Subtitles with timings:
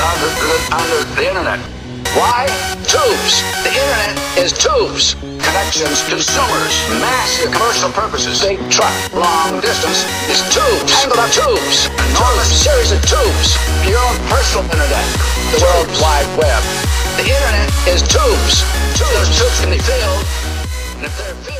[0.00, 0.86] on
[1.16, 1.58] the, internet.
[2.14, 2.46] Why?
[2.86, 3.42] Tubes.
[3.66, 5.14] The internet is tubes.
[5.42, 8.40] Connections, consumers, massive commercial purposes.
[8.40, 10.86] Big truck, long distance is tubes.
[10.86, 11.90] Tangled up tubes.
[12.14, 13.58] Enormous series of tubes.
[13.86, 15.06] Your own personal internet.
[15.52, 16.62] The World Wide Web.
[17.18, 18.62] The internet is tubes.
[18.94, 19.28] Tubes.
[19.34, 21.57] Tubes can be filled,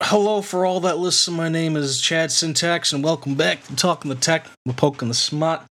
[0.00, 1.34] Hello, for all that listen.
[1.34, 4.46] My name is Chad Syntax, and welcome back to Talking the Tech.
[4.76, 5.64] Poking the smut,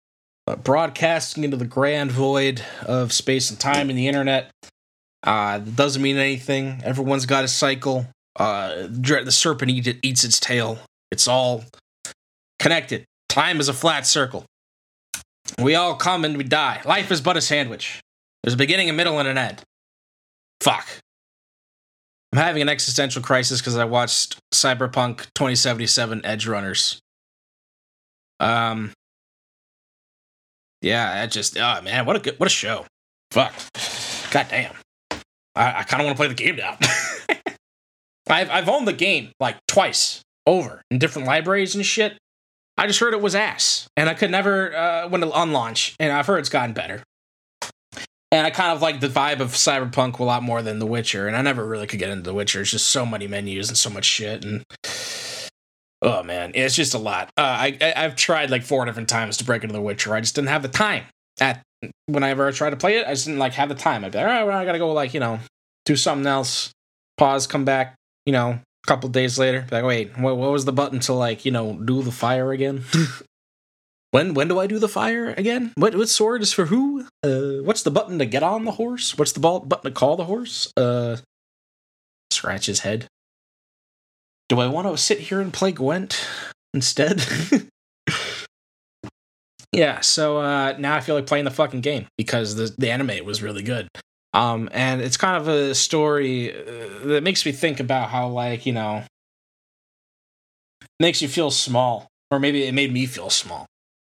[0.47, 4.49] uh, broadcasting into the grand void of space and time and the internet.
[5.21, 6.81] Uh, doesn't mean anything.
[6.83, 8.07] Everyone's got a cycle.
[8.35, 10.79] Uh, the serpent eat eats its tail.
[11.11, 11.63] It's all
[12.59, 13.05] connected.
[13.29, 14.43] Time is a flat circle.
[15.61, 16.81] We all come and we die.
[16.83, 18.01] Life is but a sandwich.
[18.43, 19.61] There's a beginning, a middle, and an end.
[20.61, 20.87] Fuck.
[22.35, 26.99] I'm having an existential crisis because I watched Cyberpunk 2077 Edgerunners.
[28.41, 28.91] Um,
[30.81, 32.85] yeah, that just oh man, what a good what a show.
[33.31, 33.53] Fuck,
[34.31, 34.73] god damn.
[35.55, 36.77] I, I kind of want to play the game now.
[38.27, 42.17] I've I've owned the game like twice over in different libraries and shit.
[42.77, 45.95] I just heard it was ass, and I could never uh, when it, on launch,
[46.01, 47.01] and I've heard it's gotten better.
[48.35, 51.25] And I kind of like the vibe of Cyberpunk a lot more than The Witcher,
[51.25, 52.59] and I never really could get into The Witcher.
[52.59, 54.61] It's just so many menus and so much shit, and
[56.01, 57.29] oh man, it's just a lot.
[57.37, 60.13] Uh, I, I I've tried like four different times to break into The Witcher.
[60.13, 61.05] I just didn't have the time.
[61.39, 61.61] At
[62.07, 64.03] whenever I tried to play it, I just didn't like have the time.
[64.03, 65.39] I'd be like, all right, well, I gotta go like you know
[65.85, 66.73] do something else.
[67.17, 67.95] Pause, come back.
[68.25, 71.45] You know, a couple days later, like, wait, what, what was the button to like
[71.45, 72.83] you know do the fire again?
[74.15, 75.73] When when do I do the fire again?
[75.75, 77.05] What what sword is for who?
[77.21, 79.17] Uh, what's the button to get on the horse?
[79.17, 80.71] What's the ball, button to call the horse?
[80.77, 81.17] Uh,
[82.31, 83.07] scratch his head.
[84.47, 86.25] Do I want to sit here and play Gwent
[86.73, 87.25] instead?
[89.73, 89.99] yeah.
[89.99, 93.43] So uh, now I feel like playing the fucking game because the the anime was
[93.43, 93.89] really good.
[94.33, 98.65] Um, and it's kind of a story uh, that makes me think about how like
[98.65, 99.03] you know
[101.01, 103.67] makes you feel small, or maybe it made me feel small.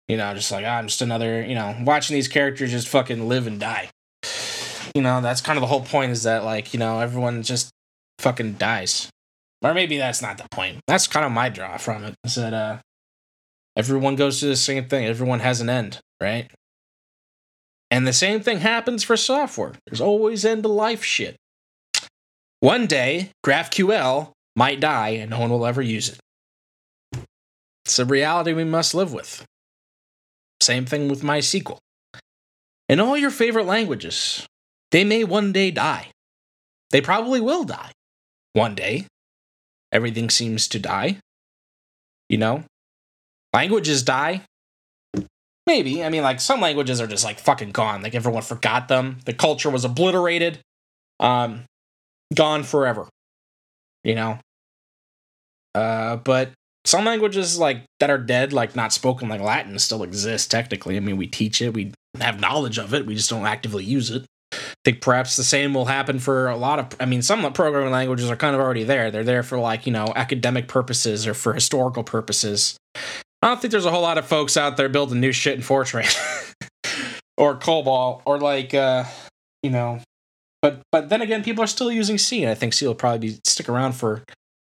[0.07, 3.27] You know, just like, ah, I'm just another, you know, watching these characters just fucking
[3.27, 3.89] live and die.
[4.93, 7.69] You know, that's kind of the whole point is that, like, you know, everyone just
[8.19, 9.09] fucking dies.
[9.61, 10.79] Or maybe that's not the point.
[10.87, 12.15] That's kind of my draw from it.
[12.25, 12.77] Is that, uh,
[13.77, 15.05] everyone goes through the same thing.
[15.05, 16.51] Everyone has an end, right?
[17.89, 19.73] And the same thing happens for software.
[19.85, 21.37] There's always end of life shit.
[22.59, 26.19] One day, GraphQL might die and no one will ever use it.
[27.85, 29.45] It's a reality we must live with.
[30.63, 31.77] Same thing with MySQL.
[32.87, 34.47] In all your favorite languages,
[34.91, 36.07] they may one day die.
[36.91, 37.91] They probably will die.
[38.53, 39.07] One day.
[39.91, 41.17] Everything seems to die.
[42.29, 42.63] You know?
[43.53, 44.43] Languages die.
[45.67, 46.03] Maybe.
[46.03, 48.01] I mean, like, some languages are just like fucking gone.
[48.01, 49.19] Like, everyone forgot them.
[49.25, 50.59] The culture was obliterated.
[51.19, 51.63] Um,
[52.33, 53.07] gone forever.
[54.03, 54.39] You know?
[55.75, 56.51] Uh, but
[56.85, 60.97] some languages like that are dead, like not spoken like Latin, still exist technically.
[60.97, 64.09] I mean, we teach it, we have knowledge of it, we just don't actively use
[64.09, 64.25] it.
[64.51, 66.87] I think perhaps the same will happen for a lot of.
[66.99, 69.09] I mean, some programming languages are kind of already there.
[69.11, 72.77] They're there for like you know academic purposes or for historical purposes.
[72.95, 75.61] I don't think there's a whole lot of folks out there building new shit in
[75.61, 76.05] Fortran
[77.37, 79.05] or COBOL or like uh,
[79.63, 79.99] you know.
[80.61, 83.29] But but then again, people are still using C, and I think C will probably
[83.29, 84.23] be stick around for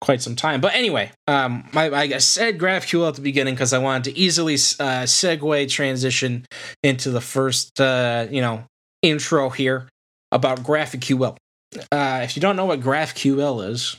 [0.06, 0.62] quite some time.
[0.62, 4.54] But anyway, um, I, I said GraphQL at the beginning because I wanted to easily
[4.54, 6.46] uh, segue transition
[6.84, 8.64] into the first, uh, you know,
[9.02, 9.90] intro here
[10.32, 11.36] about GraphQL.
[11.92, 13.98] Uh, if you don't know what GraphQL is,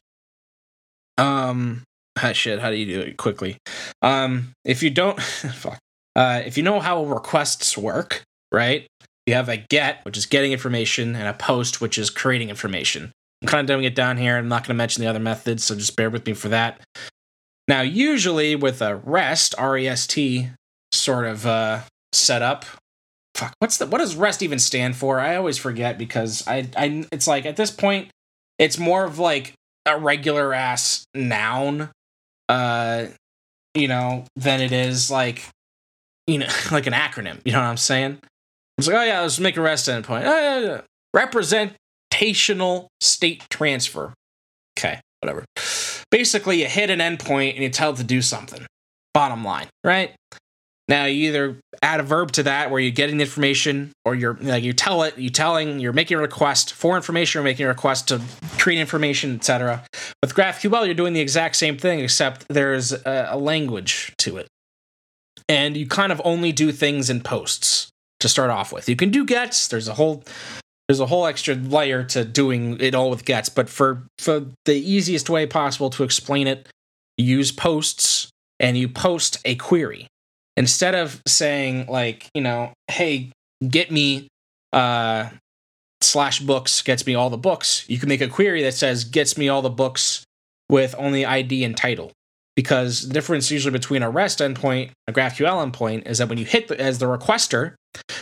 [1.18, 1.82] um,
[2.22, 3.58] ah, shit, how do you do it quickly?
[4.00, 5.20] Um, if you don't,
[5.54, 5.78] fuck,
[6.14, 8.22] uh, if you know how requests work,
[8.52, 8.86] right?
[9.26, 13.10] You have a get, which is getting information, and a post, which is creating information.
[13.46, 14.36] I'm kind of doing it down here.
[14.36, 16.80] I'm not going to mention the other methods, so just bear with me for that.
[17.68, 20.48] Now, usually with a REST, R-E-S-T
[20.90, 21.82] sort of uh,
[22.12, 22.64] setup,
[23.36, 25.20] fuck, what's the what does REST even stand for?
[25.20, 28.08] I always forget because I I it's like at this point,
[28.58, 29.54] it's more of like
[29.86, 31.90] a regular ass noun,
[32.48, 33.06] uh,
[33.74, 35.48] you know, than it is like,
[36.26, 37.38] you know, like an acronym.
[37.44, 38.18] You know what I'm saying?
[38.76, 40.24] It's like, oh yeah, let's make a REST endpoint.
[40.24, 40.80] Oh, yeah, yeah.
[43.00, 44.14] State transfer.
[44.78, 45.44] Okay, whatever.
[46.10, 48.64] Basically, you hit an endpoint and you tell it to do something.
[49.14, 50.14] Bottom line, right?
[50.88, 54.62] Now you either add a verb to that where you're getting information, or you're like
[54.62, 58.08] you tell it, you telling, you're making a request for information, or making a request
[58.08, 58.20] to
[58.58, 59.84] create information, etc.
[60.22, 64.46] With GraphQL, you're doing the exact same thing, except there's a, a language to it.
[65.48, 67.88] and you kind of only do things in posts
[68.20, 68.88] to start off with.
[68.88, 69.68] You can do gets.
[69.68, 70.24] There's a whole
[70.88, 74.74] there's a whole extra layer to doing it all with gets, but for for the
[74.74, 76.68] easiest way possible to explain it,
[77.16, 78.28] use posts
[78.60, 80.06] and you post a query.
[80.56, 83.30] Instead of saying like you know hey
[83.68, 84.28] get me
[84.72, 85.28] uh
[86.00, 89.36] slash books gets me all the books you can make a query that says gets
[89.38, 90.24] me all the books
[90.68, 92.12] with only id and title.
[92.54, 96.44] Because the difference usually between a rest endpoint a graphql endpoint is that when you
[96.44, 97.74] hit the, as the requester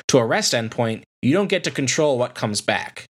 [0.09, 3.07] to a rest endpoint you don't get to control what comes back.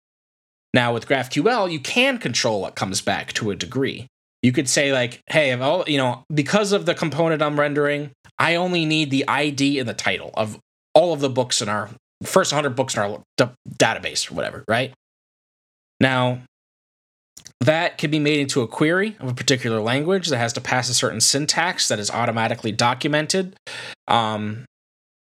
[0.73, 4.07] Now with graphql you can control what comes back to a degree.
[4.41, 8.09] You could say like hey all you know because of the component i'm rendering
[8.39, 10.57] i only need the id and the title of
[10.95, 11.89] all of the books in our
[12.23, 13.45] first 100 books in our d-
[13.77, 14.93] database or whatever right?
[15.99, 16.41] Now
[17.59, 20.89] that can be made into a query of a particular language that has to pass
[20.89, 23.55] a certain syntax that is automatically documented.
[24.07, 24.65] Um,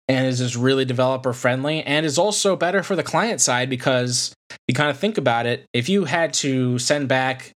[0.08, 4.34] and is just really developer friendly and is also better for the client side because
[4.66, 7.52] you kind of think about it if you had to send back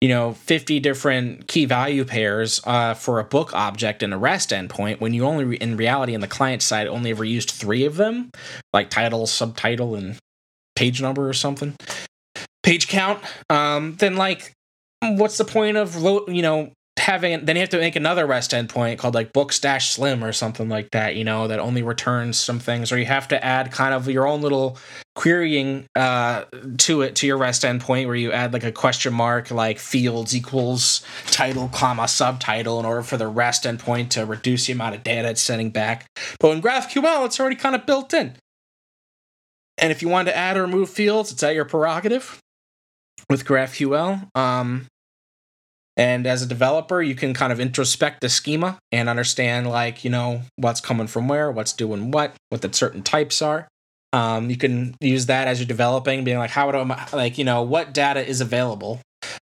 [0.00, 4.50] you know 50 different key value pairs uh, for a book object and a rest
[4.50, 7.96] endpoint when you only in reality in the client side only ever used three of
[7.96, 8.30] them
[8.72, 10.18] like title subtitle and
[10.76, 11.74] page number or something
[12.62, 13.18] page count
[13.48, 14.52] um, then like
[15.00, 15.96] what's the point of
[16.28, 16.70] you know
[17.04, 20.32] having then you have to make another rest endpoint called like books dash slim or
[20.32, 23.70] something like that you know that only returns some things or you have to add
[23.70, 24.78] kind of your own little
[25.14, 26.44] querying uh,
[26.78, 30.34] to it to your rest endpoint where you add like a question mark like fields
[30.34, 35.04] equals title comma subtitle in order for the rest endpoint to reduce the amount of
[35.04, 36.06] data it's sending back.
[36.40, 38.34] But in graphql it's already kind of built in.
[39.76, 42.40] And if you want to add or remove fields it's at your prerogative
[43.30, 44.86] with graphql um,
[45.96, 50.10] and as a developer, you can kind of introspect the schema and understand, like, you
[50.10, 53.68] know, what's coming from where, what's doing what, what the certain types are.
[54.12, 57.44] Um, you can use that as you're developing, being like, how do I, like, you
[57.44, 59.00] know, what data is available?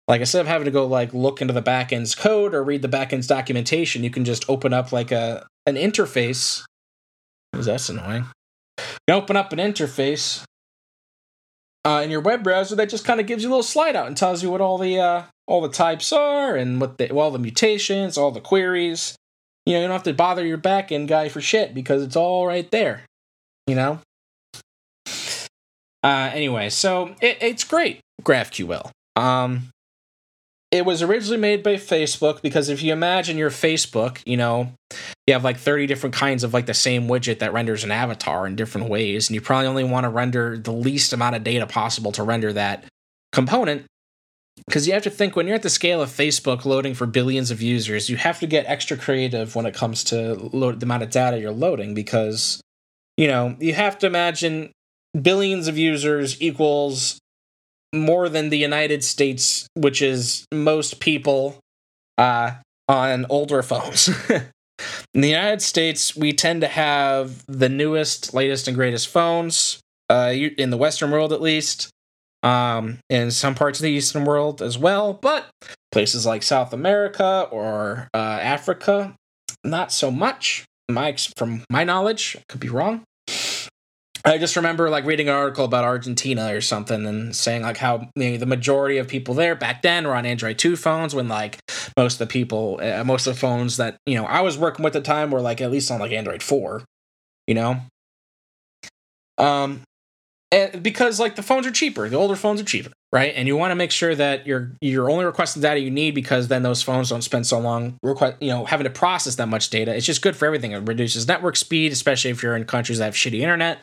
[0.09, 2.89] Like, instead of having to go, like, look into the backend's code or read the
[2.89, 6.65] backend's documentation, you can just open up, like, a an interface.
[7.57, 8.27] Is that's annoying.
[9.07, 10.45] You open up an interface
[11.85, 14.07] uh, in your web browser that just kind of gives you a little slide out
[14.07, 17.31] and tells you what all the uh, all the types are and what the all
[17.31, 19.17] the mutations, all the queries.
[19.67, 22.47] You know, you don't have to bother your backend guy for shit because it's all
[22.47, 23.03] right there.
[23.67, 24.01] You know.
[26.03, 28.91] Uh, anyway, so it, it's great GraphQL.
[29.17, 29.71] Um,
[30.71, 34.73] it was originally made by Facebook because if you imagine your Facebook, you know,
[35.27, 38.47] you have like 30 different kinds of like the same widget that renders an avatar
[38.47, 41.67] in different ways, and you probably only want to render the least amount of data
[41.67, 42.85] possible to render that
[43.33, 43.85] component.
[44.67, 47.51] Because you have to think when you're at the scale of Facebook loading for billions
[47.51, 51.03] of users, you have to get extra creative when it comes to load the amount
[51.03, 52.61] of data you're loading because,
[53.17, 54.71] you know, you have to imagine
[55.21, 57.19] billions of users equals
[57.95, 61.59] more than the United States, which is most people
[62.19, 62.53] uh,
[62.89, 64.09] on older phones.
[65.15, 70.33] in the United States, we tend to have the newest, latest, and greatest phones, uh,
[70.33, 71.91] in the Western world at least,
[72.43, 75.47] um, in some parts of the Eastern world as well, but
[75.93, 79.15] places like South America or uh, Africa,
[79.65, 80.65] not so much.
[80.91, 83.05] My from my knowledge, could be wrong.
[84.25, 88.09] I just remember like reading an article about Argentina or something and saying like how
[88.15, 91.29] you know, the majority of people there back then were on Android 2 phones when
[91.29, 91.59] like
[91.97, 94.83] most of the people uh, most of the phones that you know I was working
[94.83, 96.85] with at the time were like at least on like Android 4
[97.47, 97.81] you know?
[99.39, 99.83] Um
[100.53, 103.33] and because like the phones are cheaper the older phones are cheaper right?
[103.35, 106.49] And you want to make sure that you're you're only requesting data you need because
[106.49, 109.71] then those phones don't spend so long request you know having to process that much
[109.71, 109.95] data.
[109.95, 110.73] It's just good for everything.
[110.73, 113.81] It reduces network speed especially if you're in countries that have shitty internet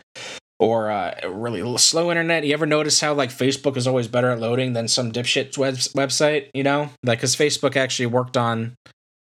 [0.59, 2.43] or uh, really slow internet.
[2.43, 5.75] You ever notice how like facebook is always better at loading than some dipshit web-
[5.75, 6.89] website you know?
[7.03, 8.75] Like because facebook actually worked on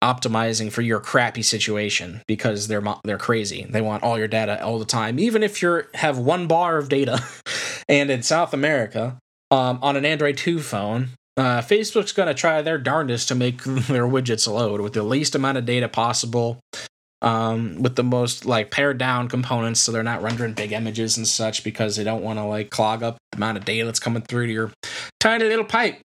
[0.04, 3.66] optimizing for your crappy situation because they're they're crazy.
[3.70, 6.90] They want all your data all the time, even if you have one bar of
[6.90, 7.24] data.
[7.90, 9.18] and in South America,
[9.52, 13.64] um, on an Android 2 phone, uh, Facebook's going to try their darndest to make
[13.64, 16.60] their widgets load with the least amount of data possible,
[17.22, 21.28] um, with the most like pared down components, so they're not rendering big images and
[21.28, 24.22] such because they don't want to like clog up the amount of data that's coming
[24.22, 24.72] through to your
[25.20, 26.00] tiny little pipe,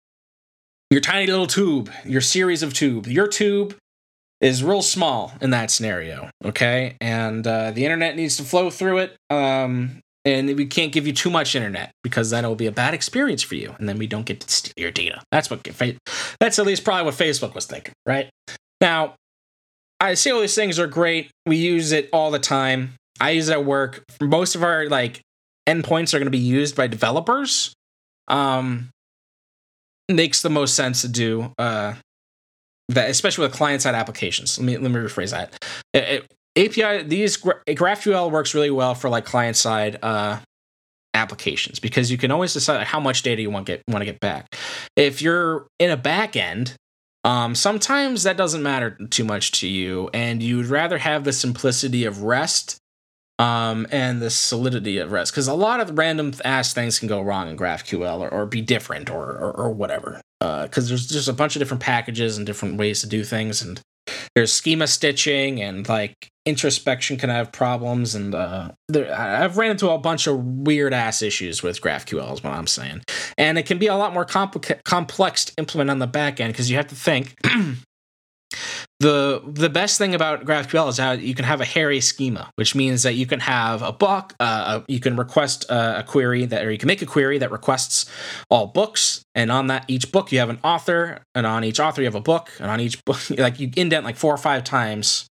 [0.90, 3.08] your tiny little tube, your series of tube.
[3.08, 3.76] Your tube
[4.42, 8.98] is real small in that scenario, okay, and uh, the internet needs to flow through
[9.00, 9.16] it.
[9.30, 12.72] Um, and we can't give you too much internet because then it will be a
[12.72, 15.68] bad experience for you and then we don't get to steal your data that's what
[16.40, 18.30] that's at least probably what facebook was thinking right
[18.82, 19.16] now
[20.02, 21.30] I see all these things are great.
[21.46, 22.96] We use it all the time.
[23.20, 24.04] I use it at work.
[24.20, 25.22] Most of our like
[25.70, 27.72] endpoints are going to be used by developers.
[28.28, 28.90] Um,
[30.10, 31.94] makes the most sense to do uh,
[32.94, 34.58] that, especially with client side applications.
[34.58, 35.64] Let me let me rephrase that.
[35.94, 40.40] It, it, API these GraphQL works really well for like client side uh,
[41.14, 44.20] applications because you can always decide how much data you want get want to get
[44.20, 44.56] back.
[44.96, 46.76] If you're in a back end,
[47.24, 52.06] um, sometimes that doesn't matter too much to you, and you'd rather have the simplicity
[52.06, 52.78] of REST
[53.40, 57.22] um, and the solidity of REST because a lot of random ass things can go
[57.22, 60.22] wrong in GraphQL or, or be different or or, or whatever.
[60.42, 63.62] Because uh, there's just a bunch of different packages and different ways to do things,
[63.62, 63.80] and
[64.36, 69.88] there's schema stitching and like introspection can have problems and uh, there, i've ran into
[69.90, 73.02] a bunch of weird ass issues with graphql is what i'm saying.
[73.38, 76.54] And it can be a lot more compli- complex to implement on the back end
[76.54, 77.36] because you have to think
[79.02, 82.76] the the best thing about GraphQL is how you can have a hairy schema, which
[82.76, 86.64] means that you can have a book, uh, you can request a, a, query that,
[86.64, 88.06] or you can make a query that requests
[88.52, 92.02] all books, and on that each book you have an author, and on each author
[92.02, 94.64] you have a book, and on each book like you indent like four or five
[94.64, 95.31] times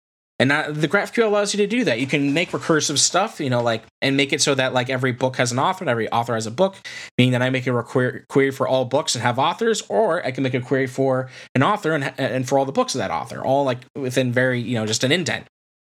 [0.44, 2.02] and that, the GraphQL allows you to do that.
[2.02, 5.14] You can make recursive stuff, you know, like and make it so that like every
[5.14, 6.76] book has an author and every author has a book,
[7.18, 10.32] meaning that I make a query, query for all books and have authors, or I
[10.32, 13.10] can make a query for an author and, and for all the books of that
[13.10, 15.46] author, all like within very, you know, just an indent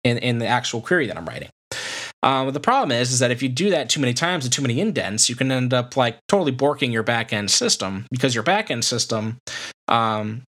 [0.03, 1.51] in, in the actual query that I'm writing.
[2.25, 4.63] Um, the problem is, is that if you do that too many times and too
[4.63, 8.83] many indents, you can end up like totally borking your backend system because your backend
[8.83, 9.39] system
[9.87, 10.43] um,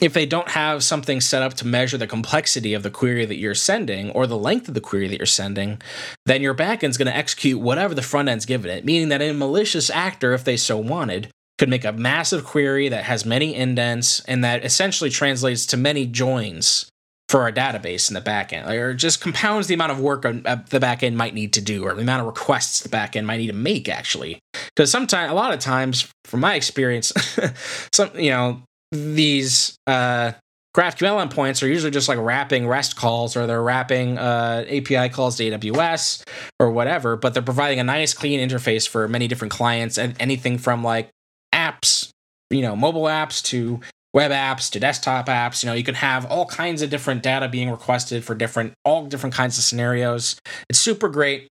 [0.00, 3.36] if they don't have something set up to measure the complexity of the query that
[3.36, 5.80] you're sending or the length of the query that you're sending,
[6.26, 9.32] then your backend's going to execute whatever the front end's given it, meaning that a
[9.32, 11.28] malicious actor, if they so wanted,
[11.58, 16.06] could make a massive query that has many indents and that essentially translates to many
[16.06, 16.88] joins
[17.28, 20.32] for our database in the backend, or just compounds the amount of work uh,
[20.70, 23.48] the backend might need to do, or the amount of requests the backend might need
[23.48, 24.38] to make, actually.
[24.74, 27.12] Because sometimes, a lot of times, from my experience,
[27.92, 30.32] some you know these uh,
[30.76, 35.36] GraphQL endpoints are usually just like wrapping REST calls or they're wrapping uh, API calls
[35.36, 36.22] to AWS
[36.60, 40.58] or whatever, but they're providing a nice clean interface for many different clients and anything
[40.58, 41.10] from like
[41.54, 42.10] apps,
[42.50, 43.80] you know, mobile apps to
[44.14, 45.62] web apps to desktop apps.
[45.62, 49.06] You know, you can have all kinds of different data being requested for different, all
[49.06, 50.36] different kinds of scenarios.
[50.68, 51.48] It's super great.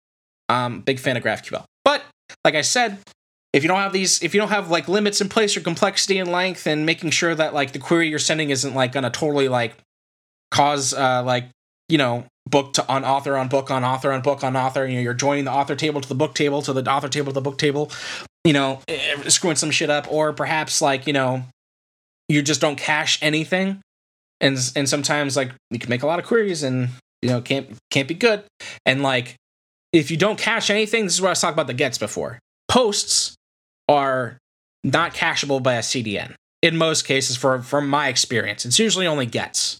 [0.48, 1.64] Um, big fan of GraphQL.
[1.84, 2.04] But
[2.44, 2.98] like I said,
[3.56, 6.18] if you don't have these if you don't have like limits in place or complexity
[6.18, 9.48] and length and making sure that like the query you're sending isn't like gonna totally
[9.48, 9.76] like
[10.50, 11.46] cause uh like
[11.88, 14.96] you know book to on author on book on author on book on author you
[14.96, 17.34] know you're joining the author table to the book table to the author table to
[17.34, 17.90] the book table
[18.44, 21.42] you know eh, screwing some shit up or perhaps like you know
[22.28, 23.80] you just don't cache anything
[24.40, 26.88] and and sometimes like you can make a lot of queries and
[27.22, 28.44] you know can't can't be good.
[28.84, 29.36] And like
[29.92, 32.38] if you don't cache anything this is what i was talking about the gets before.
[32.68, 33.35] Posts
[33.88, 34.38] are
[34.84, 36.34] not cacheable by a CDN.
[36.62, 39.78] In most cases, for from my experience, it's usually only gets,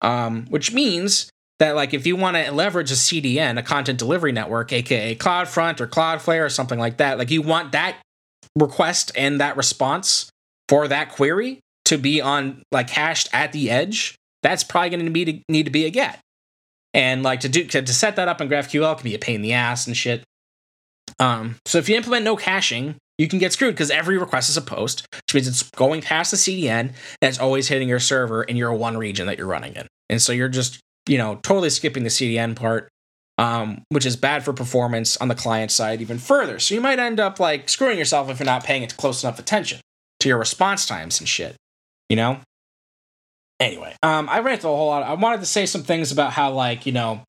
[0.00, 4.32] um, which means that like if you want to leverage a CDN, a content delivery
[4.32, 7.96] network, aka CloudFront or Cloudflare or something like that, like you want that
[8.58, 10.30] request and that response
[10.68, 15.10] for that query to be on like hashed at the edge, that's probably going to
[15.10, 16.18] be need to be a get.
[16.94, 19.36] And like to do to, to set that up in GraphQL can be a pain
[19.36, 20.24] in the ass and shit.
[21.18, 24.56] Um, so if you implement no caching, you can get screwed because every request is
[24.56, 28.42] a post, which means it's going past the CDN and it's always hitting your server
[28.42, 29.86] in your one region that you're running in.
[30.08, 32.88] And so you're just, you know, totally skipping the CDN part,
[33.36, 36.58] um, which is bad for performance on the client side even further.
[36.58, 39.38] So you might end up like screwing yourself if you're not paying it close enough
[39.38, 39.80] attention
[40.20, 41.56] to your response times and shit,
[42.08, 42.40] you know?
[43.60, 45.02] Anyway, um, I ranted a whole lot.
[45.02, 47.22] I wanted to say some things about how, like, you know,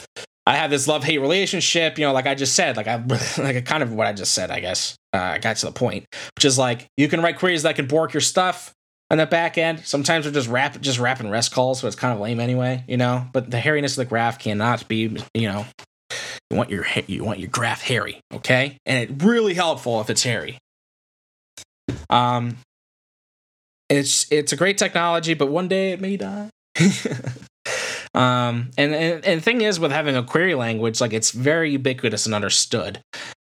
[0.45, 2.95] I have this love hate relationship, you know, like I just said, like I
[3.38, 4.95] like kind of what I just said, I guess.
[5.13, 6.05] Uh, I got to the point,
[6.36, 8.74] which is like you can write queries that can bork your stuff
[9.12, 9.81] on the back end.
[9.86, 12.98] Sometimes they're just wrap just wrapping REST calls, so it's kind of lame anyway, you
[12.98, 13.27] know.
[13.33, 15.65] But the hairiness of the graph cannot be, you know,
[16.50, 18.77] you want your you want your graph hairy, okay?
[18.86, 20.57] And it's really helpful if it's hairy.
[22.10, 22.57] Um,
[23.89, 26.50] it's it's a great technology, but one day it may die.
[28.13, 31.72] Um, and, and, and the thing is with having a query language, like it's very
[31.72, 33.01] ubiquitous and understood.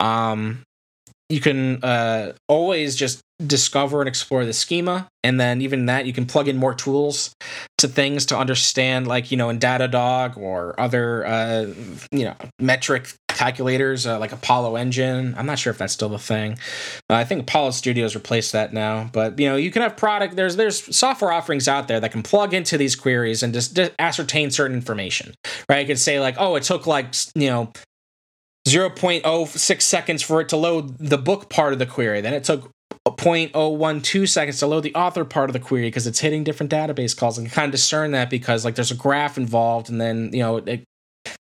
[0.00, 0.62] Um,
[1.30, 6.12] you can uh, always just discover and explore the schema and then even that you
[6.12, 7.32] can plug in more tools
[7.78, 11.66] to things to understand like you know in datadog or other uh,
[12.12, 15.34] you know metric calculators, uh, like Apollo Engine.
[15.34, 16.58] I'm not sure if that's still the thing.
[17.08, 19.08] Uh, I think Apollo Studios replaced that now.
[19.14, 20.36] But you know, you can have product.
[20.36, 23.92] There's there's software offerings out there that can plug into these queries and just, just
[23.98, 25.34] ascertain certain information.
[25.70, 25.80] Right?
[25.80, 27.72] You could say like, oh, it took like you know
[28.68, 32.20] 0.06 seconds for it to load the book part of the query.
[32.20, 32.70] Then it took
[33.08, 37.16] 0.012 seconds to load the author part of the query because it's hitting different database
[37.16, 40.40] calls and kind of discern that because like there's a graph involved and then you
[40.40, 40.84] know it,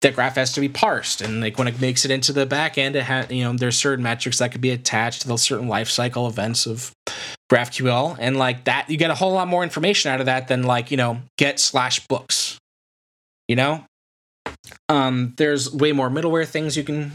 [0.01, 1.21] that graph has to be parsed.
[1.21, 3.77] And like when it makes it into the back end it has you know there's
[3.77, 6.91] certain metrics that could be attached to those certain life cycle events of
[7.51, 8.15] graphql.
[8.19, 10.91] And like that you get a whole lot more information out of that than like
[10.91, 12.57] you know get slash books.
[13.47, 13.83] You know?
[14.89, 17.13] Um there's way more middleware things you can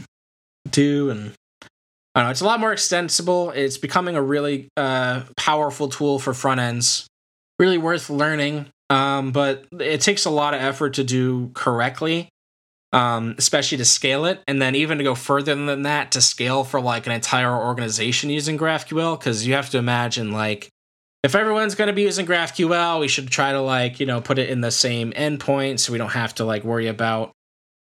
[0.69, 1.33] do and
[2.15, 3.49] I don't know, it's a lot more extensible.
[3.51, 7.07] It's becoming a really uh, powerful tool for front ends.
[7.57, 12.29] Really worth learning, um, but it takes a lot of effort to do correctly,
[12.93, 14.41] um, especially to scale it.
[14.47, 18.29] And then even to go further than that, to scale for like an entire organization
[18.29, 20.69] using GraphQL, because you have to imagine like
[21.23, 24.37] if everyone's going to be using GraphQL, we should try to like you know put
[24.37, 27.31] it in the same endpoint so we don't have to like worry about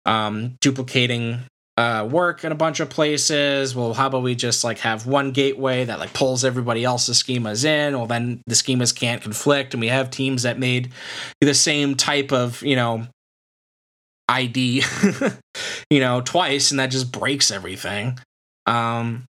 [0.06, 1.42] um, duplicating
[1.78, 3.76] uh, work in a bunch of places.
[3.76, 7.66] Well, how about we just like have one gateway that like pulls everybody else's schemas
[7.66, 7.98] in?
[7.98, 10.94] Well, then the schemas can't conflict, and we have teams that made
[11.42, 13.08] the same type of you know
[14.32, 14.84] ID,
[15.90, 18.18] you know, twice, and that just breaks everything.
[18.66, 19.26] Um,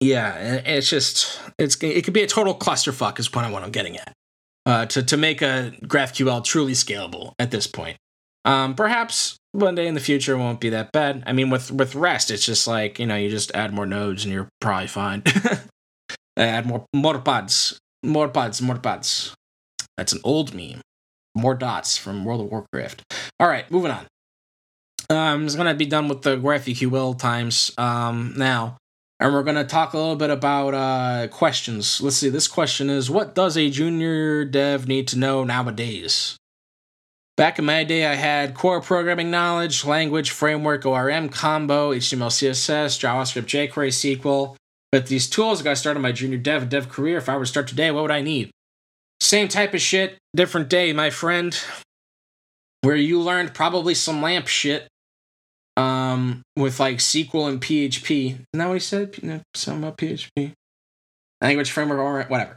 [0.00, 0.34] yeah,
[0.66, 4.12] it's just it's it could be a total clusterfuck is what I'm getting at.
[4.66, 7.96] Uh, to to make a GraphQL truly scalable at this point.
[8.44, 11.22] Um, perhaps one day in the future won't be that bad.
[11.26, 14.24] I mean, with with REST, it's just like you know, you just add more nodes
[14.24, 15.22] and you're probably fine.
[16.36, 19.34] add more more pods, more pods, more pods.
[19.96, 20.80] That's an old meme.
[21.34, 23.04] More dots from World of Warcraft.
[23.40, 24.06] All right, moving on.
[25.10, 28.78] Um, it's gonna be done with the GraphQL times um, now,
[29.20, 32.00] and we're gonna talk a little bit about uh, questions.
[32.00, 32.28] Let's see.
[32.28, 36.36] This question is: What does a junior dev need to know nowadays?
[37.36, 42.98] Back in my day, I had core programming knowledge, language, framework, ORM, combo, HTML, CSS,
[43.00, 44.54] JavaScript, jQuery, SQL.
[44.92, 47.16] But these tools, I got started my junior dev dev career.
[47.16, 48.50] If I were to start today, what would I need?
[49.20, 51.58] Same type of shit, different day, my friend.
[52.82, 54.88] Where you learned probably some LAMP shit
[55.76, 58.26] um, with like SQL and PHP.
[58.26, 59.42] Isn't that what he said?
[59.54, 60.52] Something about PHP?
[61.40, 62.56] Language framework, or whatever.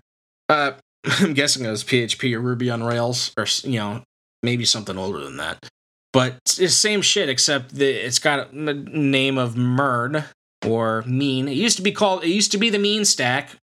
[0.49, 0.71] Uh,
[1.05, 4.03] I'm guessing it was PHP or Ruby on Rails or, you know,
[4.43, 5.67] maybe something older than that.
[6.13, 10.23] But it's the same shit, except the, it's got the name of MERN
[10.65, 11.47] or Mean.
[11.47, 12.23] It used to be called.
[12.23, 13.57] It used to be the Mean Stack.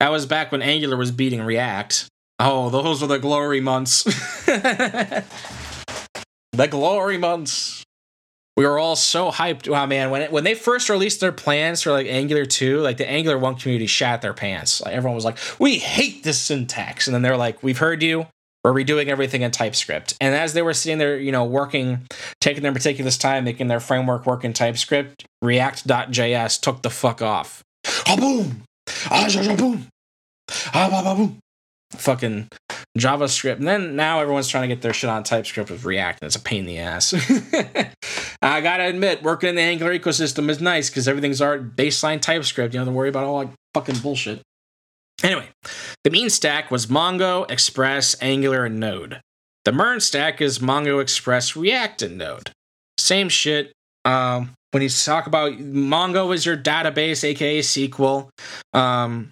[0.00, 2.08] That was back when Angular was beating React.
[2.40, 4.04] Oh, those were the glory months.
[6.56, 7.82] the glory months.
[8.56, 9.68] We were all so hyped.
[9.68, 10.10] Wow, man!
[10.10, 13.36] When it, when they first released their plans for like Angular two, like the Angular
[13.36, 14.80] one community shat their pants.
[14.80, 18.28] Like everyone was like, "We hate this syntax," and then they're like, "We've heard you
[18.64, 20.16] we're redoing everything in TypeScript.
[20.20, 22.06] And as they were sitting there, you know, working,
[22.40, 27.62] taking their meticulous time, making their framework work in TypeScript, React.js took the fuck off.
[28.06, 28.62] Ah, boom!
[29.10, 29.86] Ah, boom!
[30.72, 31.38] Ah, boom!
[31.98, 32.48] Fucking
[32.98, 33.56] JavaScript.
[33.56, 36.36] And then now everyone's trying to get their shit on TypeScript with React, and it's
[36.36, 37.14] a pain in the ass.
[38.42, 42.74] I gotta admit, working in the Angular ecosystem is nice because everything's our baseline TypeScript.
[42.74, 44.42] You don't have to worry about all that fucking bullshit.
[45.22, 45.48] Anyway,
[46.02, 49.20] the mean stack was Mongo, Express, Angular, and Node.
[49.64, 52.50] The MERN stack is Mongo, Express, React, and Node.
[52.98, 53.72] Same shit.
[54.04, 58.28] Um, when you talk about Mongo is your database, aka SQL.
[58.74, 59.30] Um,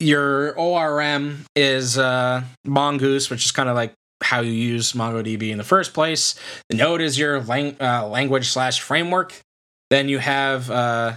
[0.00, 5.58] your ORM is uh, Mongoose, which is kind of like how you use MongoDB in
[5.58, 6.34] the first place.
[6.68, 9.40] The Node is your lang- uh, language slash framework.
[9.90, 11.14] Then you have uh,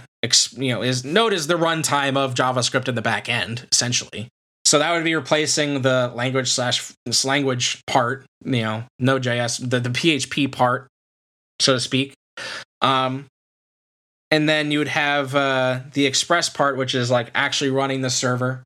[0.56, 4.28] you know, is Node is the runtime of JavaScript in the back end, essentially.
[4.64, 6.92] So that would be replacing the language slash
[7.24, 10.86] language part, you know, Node.js, the, the PHP part,
[11.60, 12.14] so to speak.
[12.80, 13.26] Um,
[14.30, 18.10] and then you would have uh, the Express part, which is like actually running the
[18.10, 18.62] server.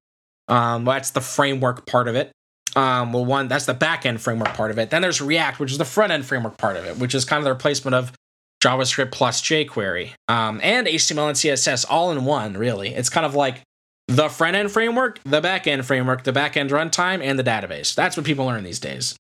[0.49, 2.33] Um, that's the framework part of it.
[2.75, 4.91] Um, well, one that's the backend framework part of it.
[4.91, 7.39] Then there's React, which is the front end framework part of it, which is kind
[7.39, 8.13] of the replacement of
[8.63, 12.95] JavaScript plus jQuery, um, and HTML and CSS all in one, really.
[12.95, 13.63] It's kind of like
[14.09, 17.95] the front end framework, the back end framework, the back end runtime, and the database.
[17.95, 19.17] That's what people learn these days.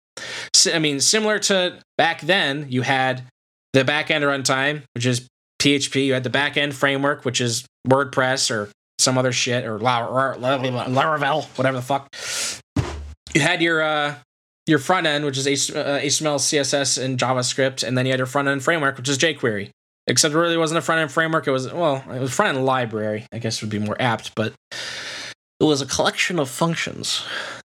[0.72, 3.24] I mean, similar to back then, you had
[3.72, 5.26] the back end runtime, which is
[5.60, 6.06] PHP.
[6.06, 11.44] You had the back end framework, which is WordPress or some other shit or Laravel,
[11.56, 12.14] whatever the fuck.
[13.34, 14.14] You had your uh,
[14.66, 18.26] your front end, which is HTML, uh, CSS, and JavaScript, and then you had your
[18.26, 19.70] front end framework, which is jQuery.
[20.08, 21.46] Except it really wasn't a front end framework.
[21.46, 23.26] It was well, it was front end library.
[23.32, 27.24] I guess would be more apt, but it was a collection of functions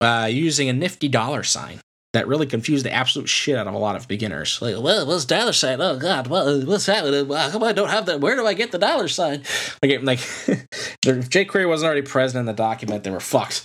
[0.00, 1.80] uh, using a nifty dollar sign
[2.14, 4.60] that really confused the absolute shit out of a lot of beginners.
[4.62, 5.80] Like, well, what's dollar sign?
[5.80, 7.04] Oh God, well, what's that?
[7.04, 8.20] How come I don't have that?
[8.20, 9.42] Where do I get the dollar sign?
[9.82, 10.18] Like, like
[10.48, 13.64] if jQuery wasn't already present in the document, they were fucked.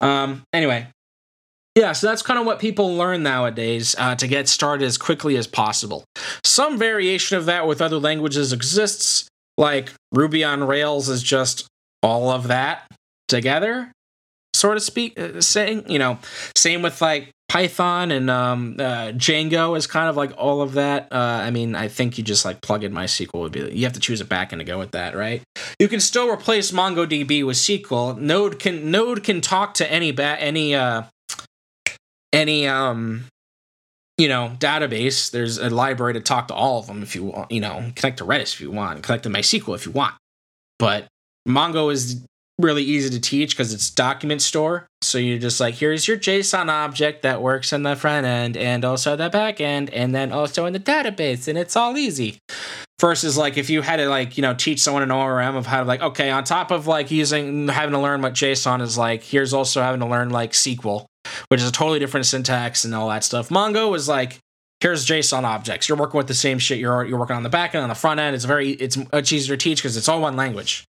[0.00, 0.42] Um.
[0.52, 0.86] Anyway,
[1.76, 5.36] yeah, so that's kind of what people learn nowadays uh, to get started as quickly
[5.36, 6.04] as possible.
[6.42, 11.68] Some variation of that with other languages exists, like Ruby on Rails is just
[12.02, 12.90] all of that
[13.28, 13.92] together,
[14.52, 15.88] sort of speak uh, saying.
[15.88, 16.18] You know,
[16.56, 21.08] same with like Python and um, uh, Django is kind of like all of that.
[21.10, 23.68] Uh, I mean, I think you just like plug in MySQL would be.
[23.72, 25.42] You have to choose a backend to go with that, right?
[25.80, 28.16] You can still replace MongoDB with SQL.
[28.16, 31.02] Node can Node can talk to any ba- any uh,
[32.32, 33.24] any um
[34.16, 37.50] you know database there's a library to talk to all of them if you want
[37.50, 40.14] you know connect to redis if you want connect to mysql if you want
[40.78, 41.06] but
[41.48, 42.22] mongo is
[42.60, 46.68] really easy to teach because it's document store so you're just like here's your json
[46.68, 50.66] object that works in the front end and also the back end and then also
[50.66, 52.38] in the database and it's all easy
[53.00, 55.80] versus like if you had to like you know teach someone an orm of how
[55.80, 59.22] to like okay on top of like using having to learn what json is like
[59.22, 61.06] here's also having to learn like sql
[61.48, 63.48] which is a totally different syntax and all that stuff.
[63.48, 64.38] Mongo is like,
[64.80, 65.88] here's JSON objects.
[65.88, 66.78] You're working with the same shit.
[66.78, 68.34] You're you're working on the back end, on the front end.
[68.34, 70.84] It's very it's much easier to teach because it's all one language.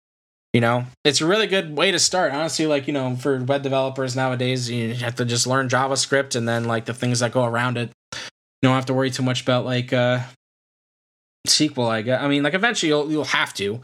[0.53, 2.33] You know, it's a really good way to start.
[2.33, 6.47] Honestly, like you know, for web developers nowadays, you have to just learn JavaScript and
[6.47, 7.91] then like the things that go around it.
[8.13, 10.19] You don't have to worry too much about like uh
[11.47, 11.87] SQL.
[11.87, 12.21] I guess.
[12.21, 13.81] I mean, like eventually you'll you'll have to.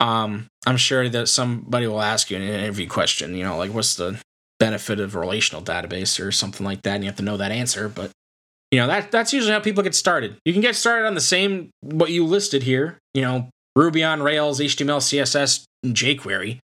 [0.00, 3.34] Um, I'm sure that somebody will ask you an interview question.
[3.34, 4.20] You know, like what's the
[4.60, 7.50] benefit of a relational database or something like that, and you have to know that
[7.50, 7.88] answer.
[7.88, 8.10] But
[8.70, 10.36] you know that that's usually how people get started.
[10.44, 12.98] You can get started on the same what you listed here.
[13.14, 16.58] You know, Ruby on Rails, HTML, CSS, jQuery.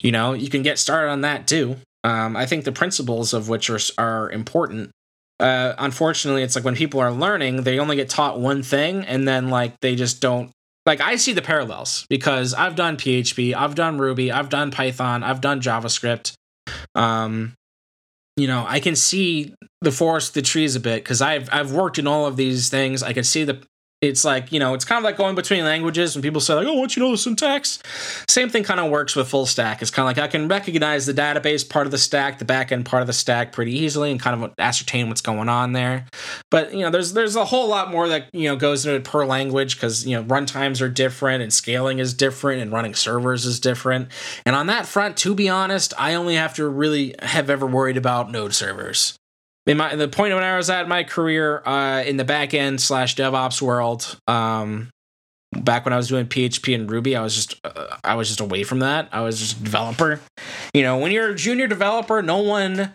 [0.00, 1.76] You know, you can get started on that too.
[2.02, 4.90] Um, I think the principles of which are are important.
[5.38, 9.28] Uh, unfortunately, it's like when people are learning, they only get taught one thing, and
[9.28, 10.50] then like they just don't
[10.86, 15.22] like I see the parallels because I've done PHP, I've done Ruby, I've done Python,
[15.22, 16.32] I've done JavaScript.
[16.94, 17.54] Um,
[18.36, 21.98] you know, I can see the forest, the trees a bit because I've I've worked
[21.98, 23.02] in all of these things.
[23.02, 23.62] I can see the
[24.00, 26.66] it's like you know it's kind of like going between languages when people say like
[26.66, 27.82] oh once you know the syntax?
[28.28, 29.82] Same thing kind of works with full stack.
[29.82, 32.86] It's kind of like i can recognize the database part of the stack the backend
[32.86, 36.06] part of the stack pretty easily and kind of ascertain what's going on there.
[36.50, 39.04] But you know there's there's a whole lot more that you know goes into it
[39.04, 43.44] per language because you know runtimes are different and scaling is different and running servers
[43.44, 44.08] is different.
[44.46, 47.96] And on that front to be honest i only have to really have ever worried
[47.96, 49.19] about node servers
[49.66, 52.80] in my the point when I was at my career uh, in the back end
[52.80, 54.90] slash DevOps world, um,
[55.52, 58.40] back when I was doing PHP and Ruby, I was just uh, I was just
[58.40, 59.08] away from that.
[59.12, 60.20] I was just a developer.
[60.74, 62.92] You know, when you're a junior developer, no one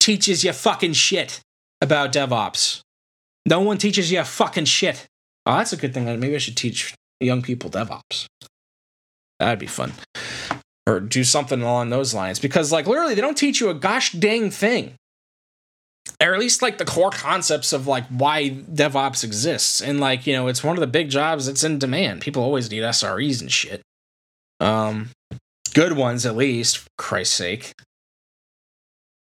[0.00, 1.40] teaches you fucking shit
[1.80, 2.80] about DevOps.
[3.46, 5.06] No one teaches you fucking shit.
[5.46, 6.04] Oh, that's a good thing.
[6.20, 8.26] Maybe I should teach young people DevOps.
[9.38, 9.92] That'd be fun.
[10.86, 12.38] Or do something along those lines.
[12.40, 14.94] Because, like, literally, they don't teach you a gosh dang thing
[16.20, 19.80] or at least like the core concepts of like why DevOps exists.
[19.80, 22.20] And like, you know, it's one of the big jobs that's in demand.
[22.20, 23.82] People always need SREs and shit.
[24.60, 25.10] Um
[25.74, 27.72] good ones at least, for Christ's sake.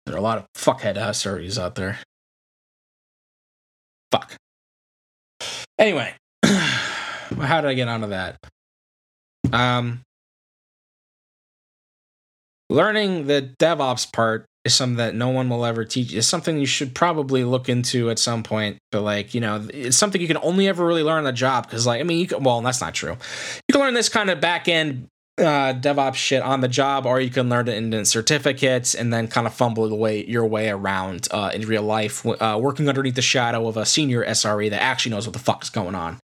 [0.06, 1.98] There are a lot of fuckhead SREs out there.
[4.10, 4.34] Fuck.
[5.78, 8.36] Anyway, how did I get onto that?
[9.52, 10.02] Um
[12.68, 16.14] learning the DevOps part is something that no one will ever teach.
[16.14, 18.78] It's something you should probably look into at some point.
[18.90, 21.68] But like, you know, it's something you can only ever really learn on the job.
[21.70, 23.16] Cause like, I mean, you can, well, that's not true.
[23.68, 27.20] You can learn this kind of back end uh, DevOps shit on the job, or
[27.20, 30.68] you can learn it in certificates and then kind of fumble the way your way
[30.68, 34.82] around uh, in real life, uh, working underneath the shadow of a senior SRE that
[34.82, 36.18] actually knows what the fuck is going on.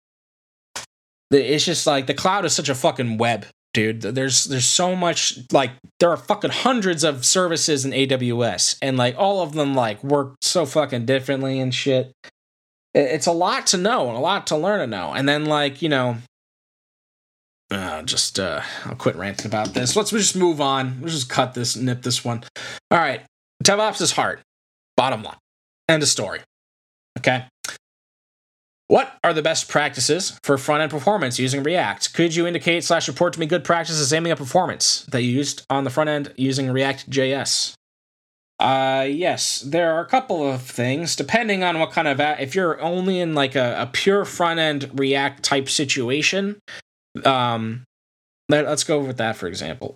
[1.31, 3.47] It's just like the cloud is such a fucking web
[3.77, 4.01] dude.
[4.01, 9.15] There's there's so much like there are fucking hundreds of services in AWS, and like
[9.19, 12.11] all of them like work so fucking differently and shit.
[12.95, 15.83] It's a lot to know and a lot to learn to know, and then like
[15.83, 16.17] you know.
[17.71, 19.95] Uh, just uh, I'll quit ranting about this.
[19.95, 21.01] Let's just move on.
[21.03, 22.45] Let's just cut this, nip this one.
[22.91, 23.23] All right,
[23.63, 24.41] DevOps is hard.
[24.97, 25.37] Bottom line,
[25.89, 26.41] end of story.
[27.19, 27.45] Okay,
[28.89, 32.15] what are the best practices for front end performance using React?
[32.15, 35.65] Could you indicate slash report to me good practices aiming at performance that you used
[35.69, 37.75] on the front end using React JS?
[38.59, 42.55] Uh, yes, there are a couple of things depending on what kind of a- if
[42.55, 46.59] you're only in like a, a pure front end React type situation.
[47.25, 47.85] Um,
[48.49, 49.95] let, us go with that for example.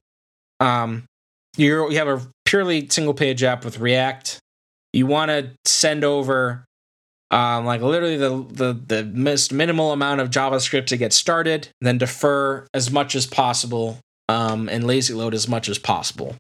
[0.59, 1.05] Um,
[1.57, 4.38] you you have a purely single page app with React.
[4.92, 6.64] You want to send over
[7.31, 11.99] um, like literally the, the the most minimal amount of JavaScript to get started, then
[11.99, 16.37] defer as much as possible um, and lazy load as much as possible.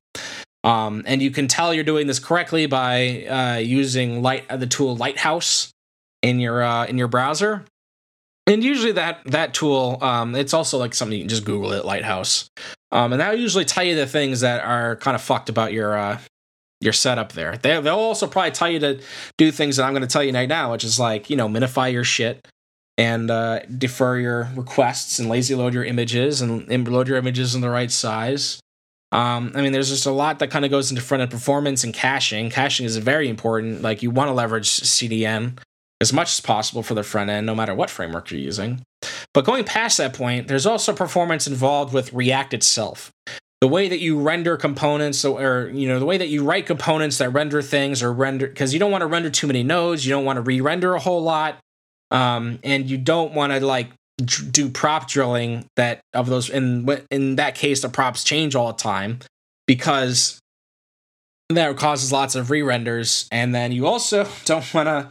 [0.62, 4.96] Um, and you can tell you're doing this correctly by uh, using light the tool
[4.96, 5.70] Lighthouse
[6.22, 7.64] in your uh, in your browser.
[8.46, 11.84] And usually that that tool, um, it's also like something you can just Google it,
[11.84, 12.50] Lighthouse,
[12.90, 15.96] um, and that usually tell you the things that are kind of fucked about your
[15.96, 16.18] uh,
[16.80, 17.56] your setup there.
[17.56, 19.00] They, they'll also probably tell you to
[19.36, 21.48] do things that I'm going to tell you right now, which is like you know
[21.48, 22.46] minify your shit
[22.98, 27.60] and uh, defer your requests and lazy load your images and load your images in
[27.60, 28.60] the right size.
[29.12, 31.82] Um, I mean, there's just a lot that kind of goes into front end performance
[31.82, 32.50] and caching.
[32.50, 33.82] Caching is very important.
[33.82, 35.58] Like you want to leverage CDN
[36.00, 38.82] as much as possible for the front end, no matter what framework you're using.
[39.34, 43.10] But going past that point, there's also performance involved with React itself.
[43.60, 47.18] The way that you render components, or you know, the way that you write components
[47.18, 50.10] that render things, or render because you don't want to render too many nodes, you
[50.10, 51.58] don't want to re-render a whole lot,
[52.10, 53.90] um, and you don't want to like
[54.50, 58.78] do prop drilling that of those in in that case the props change all the
[58.78, 59.18] time
[59.66, 60.38] because
[61.56, 65.08] that causes lots of re-renders and then you also don't want to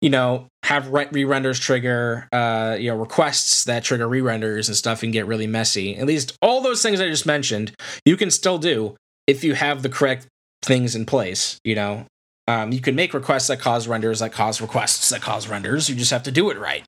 [0.00, 5.12] you know have re-renders trigger uh you know requests that trigger re-renders and stuff and
[5.12, 7.72] get really messy at least all those things i just mentioned
[8.04, 10.26] you can still do if you have the correct
[10.62, 12.06] things in place you know
[12.48, 15.88] um, you can make requests that cause renders that cause requests that cause renders.
[15.88, 16.84] You just have to do it right.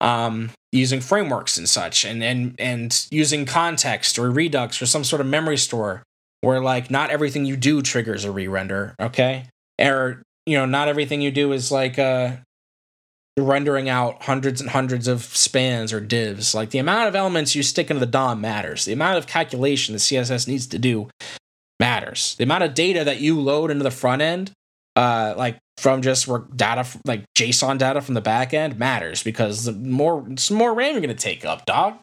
[0.00, 5.20] Um, using frameworks and such, and and and using context or Redux or some sort
[5.20, 6.02] of memory store,
[6.40, 8.94] where like not everything you do triggers a re-render.
[9.00, 9.46] Okay,
[9.80, 12.36] or you know not everything you do is like uh,
[13.38, 16.54] rendering out hundreds and hundreds of spans or divs.
[16.54, 18.84] Like the amount of elements you stick into the DOM matters.
[18.84, 21.08] The amount of calculation the CSS needs to do
[21.80, 22.34] matters.
[22.36, 24.52] The amount of data that you load into the front end
[24.96, 29.72] uh, like from just data like JSON data from the back end matters because the
[29.72, 31.98] more some more RAM you're gonna take up, dog.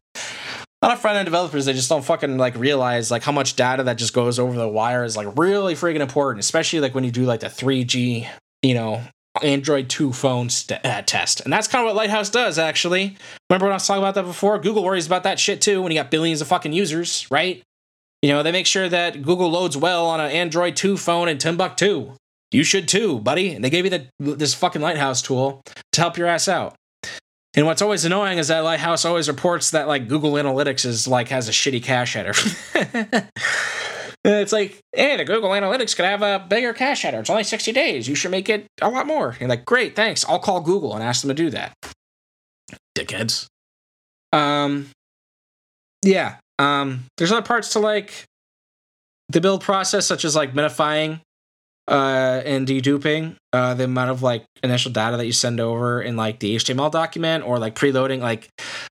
[0.83, 3.55] A lot of front end developers they just don't fucking like realize like how much
[3.55, 7.05] data that just goes over the wire is like really freaking important, especially like when
[7.05, 8.27] you do like the 3G,
[8.61, 9.01] you know,
[9.41, 11.39] Android 2 phone st- uh, test.
[11.39, 13.15] And that's kind of what Lighthouse does, actually.
[13.49, 14.59] Remember when I was talking about that before?
[14.59, 17.63] Google worries about that shit too when you got billions of fucking users, right?
[18.21, 21.37] You know, they make sure that Google loads well on an Android 2 phone in
[21.37, 22.11] Timbuktu
[22.53, 23.53] you should too, buddy.
[23.53, 26.75] And they gave you the, this fucking Lighthouse tool to help your ass out.
[27.55, 31.29] And what's always annoying is that Lighthouse always reports that like Google Analytics is like
[31.29, 32.33] has a shitty cache header.
[34.25, 37.19] it's like, hey, the Google Analytics could have a bigger cache header.
[37.19, 38.07] It's only 60 days.
[38.07, 39.37] You should make it a lot more.
[39.39, 40.25] You're like, great, thanks.
[40.27, 41.73] I'll call Google and ask them to do that.
[42.97, 43.47] Dickheads.
[44.31, 44.89] Um,
[46.03, 46.37] yeah.
[46.57, 48.25] Um, there's other parts to like
[49.29, 51.19] the build process, such as like minifying
[51.87, 56.15] uh, and deduping uh, the amount of like initial data that you send over in
[56.15, 58.19] like the HTML document or like preloading.
[58.19, 58.49] Like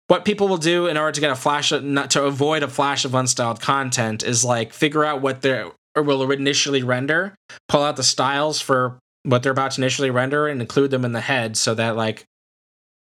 [0.09, 2.69] what people will do in order to get a flash of, not to avoid a
[2.69, 5.65] flash of unstyled content is like figure out what they
[5.97, 7.35] will initially render,
[7.69, 11.13] pull out the styles for what they're about to initially render, and include them in
[11.13, 12.25] the head so that like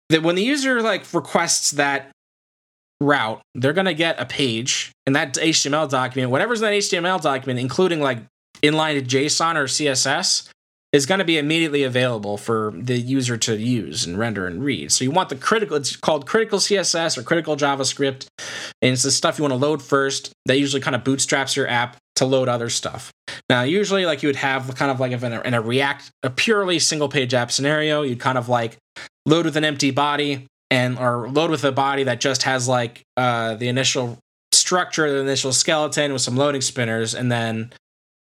[0.09, 2.11] that when the user like requests that
[2.99, 7.59] route, they're gonna get a page in that HTML document, whatever's in that HTML document,
[7.59, 8.19] including like
[8.61, 10.49] inline JSON or CSS
[10.91, 14.91] is going to be immediately available for the user to use and render and read.
[14.91, 18.25] So you want the critical, it's called critical CSS or critical JavaScript.
[18.81, 21.67] And it's the stuff you want to load first that usually kind of bootstraps your
[21.67, 23.11] app to load other stuff.
[23.49, 26.29] Now, usually like you would have kind of like in a, in a React, a
[26.29, 28.77] purely single page app scenario, you'd kind of like
[29.27, 33.03] load with an empty body and or load with a body that just has like
[33.15, 34.17] uh, the initial
[34.51, 37.71] structure, the initial skeleton with some loading spinners, and then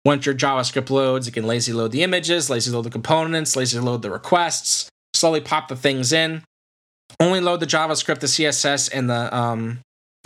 [0.06, 3.80] once your JavaScript loads, it can lazy load the images, lazy load the components, lazy
[3.80, 6.44] load the requests, slowly pop the things in.
[7.20, 9.80] Only load the JavaScript, the CSS, and the um,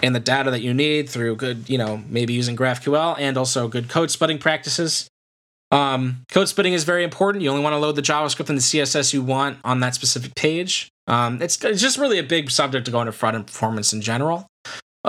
[0.04, 3.68] and the data that you need through good, you know, maybe using GraphQL and also
[3.68, 5.08] good code splitting practices.
[5.72, 7.44] Um, code splitting is very important.
[7.44, 10.36] You only want to load the JavaScript and the CSS you want on that specific
[10.36, 10.90] page.
[11.08, 14.02] Um, it's, it's just really a big subject to go into front end performance in
[14.02, 14.48] general.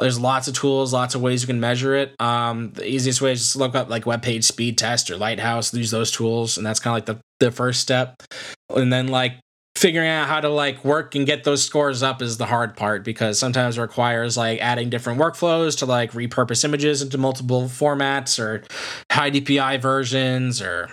[0.01, 2.15] There's lots of tools, lots of ways you can measure it.
[2.21, 5.73] Um, the easiest way is just look up like web page speed test or Lighthouse.
[5.73, 8.23] Use those tools, and that's kind of like the the first step.
[8.71, 9.35] And then like
[9.77, 13.05] figuring out how to like work and get those scores up is the hard part
[13.05, 18.39] because sometimes it requires like adding different workflows to like repurpose images into multiple formats
[18.39, 18.65] or
[19.13, 20.89] high DPI versions or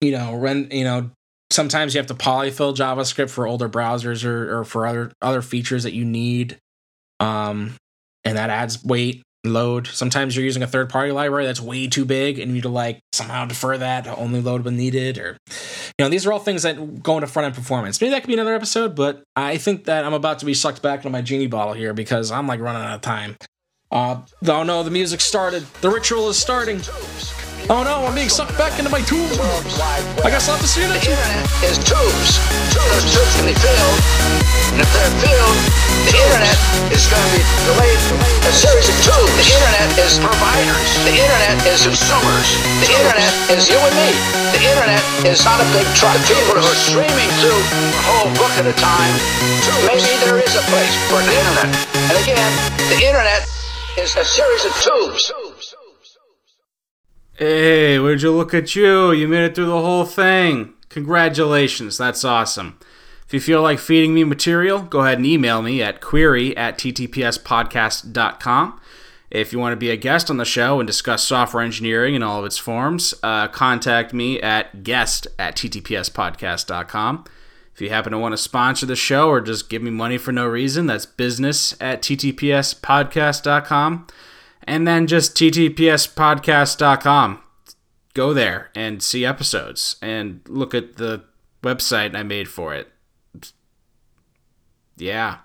[0.00, 1.10] you know, run, you know,
[1.50, 5.82] sometimes you have to polyfill JavaScript for older browsers or, or for other other features
[5.84, 6.58] that you need.
[7.20, 7.74] Um,
[8.28, 9.86] and that adds weight load.
[9.86, 12.68] Sometimes you're using a third party library that's way too big and you need to
[12.68, 16.38] like somehow defer that to only load when needed or you know, these are all
[16.38, 18.00] things that go into front end performance.
[18.00, 20.82] Maybe that could be another episode, but I think that I'm about to be sucked
[20.82, 23.36] back into my genie bottle here because I'm like running out of time.
[23.90, 25.62] Uh, oh no, the music started.
[25.80, 26.80] The ritual is starting.
[27.68, 29.28] Oh no, I'm being sucked back into my tube.
[30.24, 32.40] I guess I'll have to see you The next internet is tubes.
[32.72, 33.98] Those tubes can be filled,
[34.72, 35.58] and if they're filled,
[36.08, 36.56] the internet
[36.88, 38.00] is going to be delayed.
[38.48, 39.36] A series of tubes.
[39.36, 40.88] The internet is providers.
[41.04, 42.48] The internet is consumers.
[42.80, 44.16] The internet is you and me.
[44.56, 46.16] The internet is not a big truck.
[46.24, 49.14] The people who are streaming through a whole book at a time.
[49.84, 51.68] Maybe there is a place for the internet.
[52.00, 52.52] And again,
[52.88, 53.44] the internet
[54.00, 55.28] is a series of tubes.
[57.38, 59.12] Hey, would you look at you?
[59.12, 60.74] You made it through the whole thing.
[60.88, 62.76] Congratulations, that's awesome.
[63.28, 66.76] If you feel like feeding me material, go ahead and email me at query at
[66.78, 68.80] ttpspodcast.com.
[69.30, 72.24] If you want to be a guest on the show and discuss software engineering in
[72.24, 77.24] all of its forms, uh, contact me at guest at ttpspodcast.com.
[77.72, 80.32] If you happen to want to sponsor the show or just give me money for
[80.32, 84.06] no reason, that's business at ttpspodcast.com.
[84.64, 87.42] And then just ttpspodcast.com.
[88.14, 91.24] Go there and see episodes and look at the
[91.62, 92.88] website I made for it.
[94.96, 95.38] Yeah.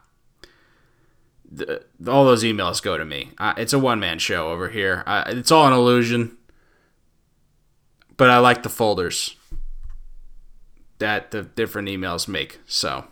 [1.49, 3.31] The, all those emails go to me.
[3.37, 5.03] Uh, it's a one man show over here.
[5.05, 6.37] Uh, it's all an illusion.
[8.17, 9.35] But I like the folders
[10.99, 12.59] that the different emails make.
[12.65, 13.05] So